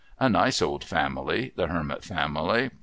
A 0.19 0.29
nice 0.29 0.63
old 0.63 0.83
family, 0.83 1.51
the 1.55 1.67
Hermit 1.67 2.03
family. 2.03 2.71